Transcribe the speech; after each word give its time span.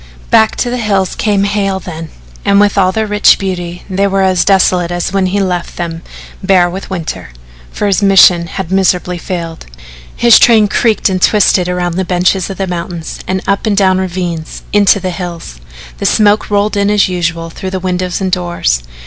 Back 0.31 0.55
to 0.55 0.71
the 0.71 0.79
hills 0.79 1.13
came 1.13 1.43
Hale 1.43 1.79
then, 1.79 2.09
and 2.43 2.59
with 2.59 2.75
all 2.75 2.91
their 2.91 3.05
rich 3.05 3.37
beauty 3.37 3.83
they 3.87 4.07
were 4.07 4.23
as 4.23 4.43
desolate 4.43 4.89
as 4.89 5.13
when 5.13 5.27
he 5.27 5.39
left 5.39 5.77
them 5.77 6.01
bare 6.41 6.67
with 6.67 6.89
winter, 6.89 7.29
for 7.71 7.85
his 7.85 8.01
mission 8.01 8.47
had 8.47 8.71
miserably 8.71 9.19
failed. 9.19 9.67
His 10.15 10.39
train 10.39 10.67
creaked 10.67 11.07
and 11.07 11.21
twisted 11.21 11.69
around 11.69 11.97
the 11.97 12.03
benches 12.03 12.49
of 12.49 12.57
the 12.57 12.65
mountains, 12.65 13.19
and 13.27 13.43
up 13.45 13.67
and 13.67 13.77
down 13.77 13.99
ravines 13.99 14.63
into 14.73 14.99
the 14.99 15.11
hills. 15.11 15.59
The 15.99 16.07
smoke 16.07 16.49
rolled 16.49 16.75
in 16.75 16.89
as 16.89 17.07
usual 17.07 17.51
through 17.51 17.69
the 17.69 17.79
windows 17.79 18.19
and 18.19 18.31
doors. 18.31 18.81